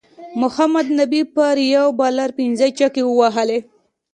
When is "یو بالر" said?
1.75-2.29